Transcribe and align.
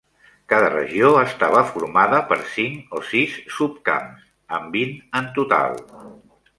Cada 0.53 0.69
regió 0.75 1.11
estava 1.23 1.61
formada 1.75 2.23
per 2.33 2.39
cinc 2.55 2.97
o 3.01 3.05
sis 3.13 3.39
subcamps, 3.59 4.27
amb 4.61 4.83
vint 4.83 5.01
en 5.23 5.33
total. 5.41 5.83